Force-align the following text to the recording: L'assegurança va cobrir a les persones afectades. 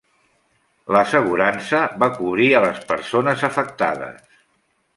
L'assegurança 0.95 1.81
va 2.03 2.09
cobrir 2.15 2.49
a 2.55 2.63
les 2.65 2.81
persones 2.93 3.47
afectades. 3.49 4.45